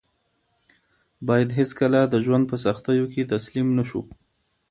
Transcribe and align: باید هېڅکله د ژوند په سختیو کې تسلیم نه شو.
باید 1.27 1.49
هېڅکله 1.59 1.99
د 2.07 2.15
ژوند 2.25 2.43
په 2.51 2.55
سختیو 2.65 3.05
کې 3.13 3.29
تسلیم 3.33 3.67
نه 3.77 3.83
شو. 3.89 4.01